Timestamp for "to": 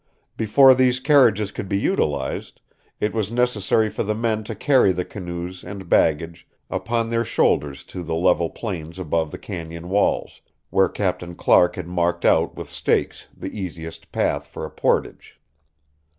4.45-4.55, 7.83-8.01